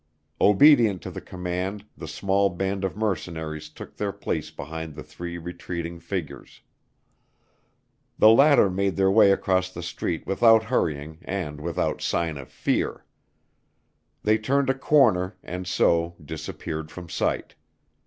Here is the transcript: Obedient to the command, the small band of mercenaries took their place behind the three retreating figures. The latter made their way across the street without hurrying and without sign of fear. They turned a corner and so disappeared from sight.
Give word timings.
Obedient 0.49 0.99
to 1.03 1.11
the 1.11 1.21
command, 1.21 1.85
the 1.95 2.07
small 2.07 2.49
band 2.49 2.83
of 2.83 2.97
mercenaries 2.97 3.69
took 3.69 3.95
their 3.95 4.11
place 4.11 4.49
behind 4.49 4.95
the 4.95 5.03
three 5.03 5.37
retreating 5.37 5.99
figures. 5.99 6.61
The 8.17 8.29
latter 8.29 8.67
made 8.67 8.95
their 8.95 9.11
way 9.11 9.31
across 9.31 9.69
the 9.71 9.83
street 9.83 10.25
without 10.25 10.63
hurrying 10.63 11.19
and 11.21 11.61
without 11.61 12.01
sign 12.01 12.37
of 12.39 12.49
fear. 12.49 13.05
They 14.23 14.39
turned 14.39 14.71
a 14.71 14.73
corner 14.73 15.37
and 15.43 15.67
so 15.67 16.15
disappeared 16.25 16.89
from 16.89 17.07
sight. 17.07 17.53